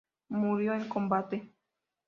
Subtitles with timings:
[0.29, 1.53] Murió en combate.